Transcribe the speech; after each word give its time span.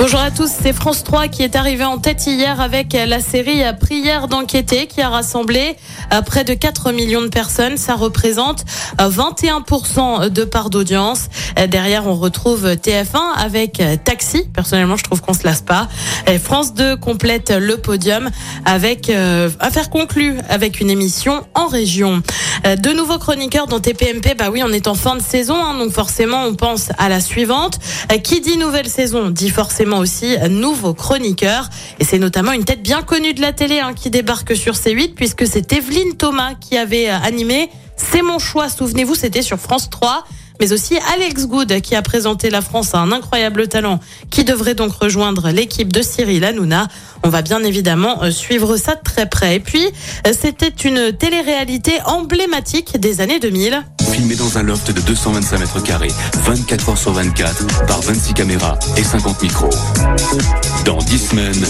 Bonjour 0.00 0.20
à 0.20 0.30
tous, 0.30 0.48
c'est 0.62 0.72
France 0.72 1.02
3 1.02 1.26
qui 1.26 1.42
est 1.42 1.56
arrivé 1.56 1.84
en 1.84 1.98
tête 1.98 2.24
hier 2.24 2.60
avec 2.60 2.92
la 2.92 3.18
série 3.18 3.62
Prière 3.80 4.28
d'enquêter 4.28 4.86
qui 4.86 5.00
a 5.02 5.08
rassemblé 5.08 5.74
euh, 6.14 6.22
près 6.22 6.44
de 6.44 6.54
4 6.54 6.92
millions 6.92 7.20
de 7.20 7.26
personnes. 7.26 7.76
Ça 7.76 7.96
représente 7.96 8.64
euh, 9.00 9.10
21% 9.10 10.28
de 10.28 10.44
part 10.44 10.70
d'audience. 10.70 11.26
Euh, 11.58 11.66
Derrière, 11.66 12.06
on 12.06 12.14
retrouve 12.14 12.64
TF1 12.64 13.18
avec 13.36 13.80
euh, 13.80 13.96
Taxi. 14.02 14.44
Personnellement, 14.54 14.96
je 14.96 15.02
trouve 15.02 15.20
qu'on 15.20 15.34
se 15.34 15.44
lasse 15.44 15.62
pas. 15.62 15.88
France 16.44 16.74
2 16.74 16.96
complète 16.96 17.50
le 17.50 17.76
podium 17.78 18.30
avec 18.64 19.10
euh, 19.10 19.50
affaire 19.58 19.90
conclue 19.90 20.38
avec 20.48 20.78
une 20.80 20.90
émission 20.90 21.44
en 21.54 21.66
région. 21.66 22.22
Euh, 22.66 22.76
De 22.76 22.90
nouveaux 22.90 23.18
chroniqueurs 23.18 23.66
dans 23.66 23.80
TPMP, 23.80 24.34
bah 24.38 24.50
oui, 24.52 24.62
on 24.64 24.72
est 24.72 24.86
en 24.86 24.94
fin 24.94 25.16
de 25.16 25.22
saison, 25.22 25.56
hein, 25.56 25.76
donc 25.76 25.90
forcément 25.92 26.44
on 26.44 26.54
pense 26.54 26.90
à 26.98 27.08
la 27.08 27.20
suivante. 27.20 27.80
Euh, 28.12 28.18
Qui 28.18 28.40
dit 28.40 28.56
nouvelle 28.58 28.88
saison 28.88 29.30
dit 29.30 29.50
forcément 29.50 29.87
aussi 29.96 30.36
euh, 30.36 30.48
nouveau 30.48 30.92
chroniqueur. 30.94 31.70
Et 31.98 32.04
c'est 32.04 32.18
notamment 32.18 32.52
une 32.52 32.64
tête 32.64 32.82
bien 32.82 33.02
connue 33.02 33.34
de 33.34 33.40
la 33.40 33.52
télé 33.52 33.80
hein, 33.80 33.94
qui 33.94 34.10
débarque 34.10 34.54
sur 34.54 34.74
C8 34.74 35.14
puisque 35.14 35.46
c'est 35.46 35.72
Evelyne 35.72 36.16
Thomas 36.16 36.54
qui 36.60 36.76
avait 36.76 37.08
euh, 37.08 37.18
animé 37.22 37.70
C'est 37.96 38.22
mon 38.22 38.38
choix, 38.38 38.68
souvenez-vous, 38.68 39.14
c'était 39.14 39.42
sur 39.42 39.58
France 39.58 39.88
3 39.90 40.24
mais 40.60 40.72
aussi 40.72 40.98
Alex 41.14 41.46
Good 41.46 41.80
qui 41.80 41.94
a 41.94 42.02
présenté 42.02 42.50
la 42.50 42.60
France 42.60 42.94
à 42.94 42.98
un 42.98 43.12
incroyable 43.12 43.68
talent 43.68 44.00
qui 44.30 44.44
devrait 44.44 44.74
donc 44.74 44.92
rejoindre 44.92 45.50
l'équipe 45.50 45.92
de 45.92 46.02
Cyril 46.02 46.44
Hanouna. 46.44 46.88
On 47.22 47.28
va 47.28 47.42
bien 47.42 47.62
évidemment 47.62 48.22
euh, 48.22 48.30
suivre 48.30 48.76
ça 48.76 48.94
de 48.94 49.02
très 49.02 49.28
près. 49.28 49.56
Et 49.56 49.60
puis, 49.60 49.84
euh, 50.26 50.32
c'était 50.38 50.68
une 50.68 51.12
télé-réalité 51.12 52.00
emblématique 52.06 52.98
des 52.98 53.20
années 53.20 53.40
2000. 53.40 53.84
Filmé 54.18 54.34
dans 54.34 54.58
un 54.58 54.64
loft 54.64 54.90
de 54.90 55.00
225 55.00 55.60
mètres 55.60 55.80
carrés, 55.80 56.10
24 56.42 56.88
heures 56.88 56.98
sur 56.98 57.12
24, 57.12 57.86
par 57.86 58.00
26 58.00 58.34
caméras 58.34 58.76
et 58.96 59.04
50 59.04 59.40
micros. 59.44 59.70
Dans 60.84 60.98
10 60.98 61.18
semaines, 61.28 61.64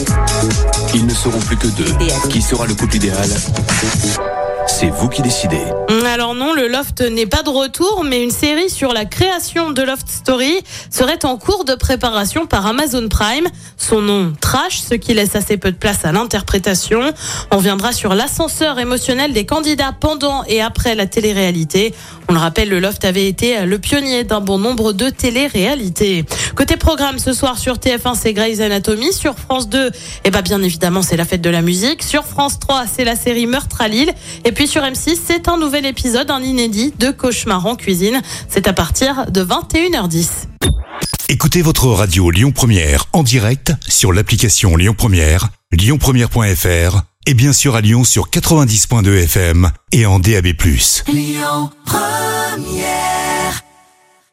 ils 0.94 1.04
ne 1.04 1.12
seront 1.12 1.40
plus 1.40 1.58
que 1.58 1.66
deux. 1.66 1.92
Qui 2.30 2.40
sera 2.40 2.64
le 2.64 2.74
couple 2.74 2.96
idéal? 2.96 3.28
C'est 4.80 4.90
vous 4.90 5.08
qui 5.08 5.22
décidez. 5.22 5.64
Alors 6.06 6.36
non, 6.36 6.54
le 6.54 6.68
Loft 6.68 7.00
n'est 7.00 7.26
pas 7.26 7.42
de 7.42 7.48
retour, 7.48 8.04
mais 8.04 8.22
une 8.22 8.30
série 8.30 8.70
sur 8.70 8.92
la 8.92 9.06
création 9.06 9.72
de 9.72 9.82
Loft 9.82 10.08
Story 10.08 10.60
serait 10.88 11.24
en 11.24 11.36
cours 11.36 11.64
de 11.64 11.74
préparation 11.74 12.46
par 12.46 12.64
Amazon 12.64 13.08
Prime. 13.08 13.48
Son 13.76 14.00
nom, 14.00 14.32
Trash, 14.40 14.78
ce 14.78 14.94
qui 14.94 15.14
laisse 15.14 15.34
assez 15.34 15.56
peu 15.56 15.72
de 15.72 15.76
place 15.76 16.04
à 16.04 16.12
l'interprétation. 16.12 17.00
On 17.50 17.56
reviendra 17.56 17.90
sur 17.90 18.14
l'ascenseur 18.14 18.78
émotionnel 18.78 19.32
des 19.32 19.46
candidats 19.46 19.92
pendant 19.98 20.44
et 20.44 20.62
après 20.62 20.94
la 20.94 21.06
télé-réalité. 21.06 21.92
On 22.28 22.34
le 22.34 22.38
rappelle, 22.38 22.68
le 22.68 22.78
Loft 22.78 23.04
avait 23.04 23.26
été 23.26 23.66
le 23.66 23.78
pionnier 23.80 24.22
d'un 24.22 24.40
bon 24.40 24.58
nombre 24.58 24.92
de 24.92 25.10
télé-réalités. 25.10 26.24
Côté 26.58 26.76
programme, 26.76 27.20
ce 27.20 27.32
soir 27.32 27.56
sur 27.56 27.76
TF1, 27.76 28.16
c'est 28.20 28.32
Grey's 28.32 28.58
Anatomy. 28.58 29.12
Sur 29.12 29.38
France 29.38 29.68
2, 29.68 29.92
eh 30.24 30.30
ben, 30.32 30.42
bien 30.42 30.60
évidemment, 30.60 31.02
c'est 31.02 31.16
la 31.16 31.24
fête 31.24 31.40
de 31.40 31.50
la 31.50 31.62
musique. 31.62 32.02
Sur 32.02 32.24
France 32.24 32.58
3, 32.58 32.86
c'est 32.92 33.04
la 33.04 33.14
série 33.14 33.46
Meurtre 33.46 33.80
à 33.80 33.86
Lille. 33.86 34.12
Et 34.44 34.50
puis 34.50 34.66
sur 34.66 34.82
M6, 34.82 35.16
c'est 35.24 35.46
un 35.46 35.56
nouvel 35.56 35.86
épisode, 35.86 36.32
un 36.32 36.42
inédit 36.42 36.92
de 36.98 37.12
Cauchemar 37.12 37.64
en 37.64 37.76
cuisine. 37.76 38.20
C'est 38.48 38.66
à 38.66 38.72
partir 38.72 39.30
de 39.30 39.44
21h10. 39.44 40.26
Écoutez 41.28 41.62
votre 41.62 41.86
radio 41.86 42.28
Lyon 42.28 42.50
Première 42.50 43.04
en 43.12 43.22
direct 43.22 43.72
sur 43.86 44.12
l'application 44.12 44.74
Lyon 44.74 44.96
Première, 44.98 45.50
lyonpremière.fr 45.70 47.02
et 47.26 47.34
bien 47.34 47.52
sûr 47.52 47.76
à 47.76 47.82
Lyon 47.82 48.02
sur 48.02 48.30
90.2 48.30 49.22
FM 49.22 49.70
et 49.92 50.06
en 50.06 50.18
DAB+. 50.18 50.48